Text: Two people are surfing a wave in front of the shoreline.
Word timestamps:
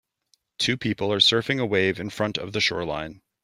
Two 0.57 0.77
people 0.77 1.13
are 1.13 1.19
surfing 1.19 1.59
a 1.61 1.65
wave 1.67 1.99
in 1.99 2.09
front 2.09 2.39
of 2.39 2.53
the 2.53 2.59
shoreline. 2.59 3.21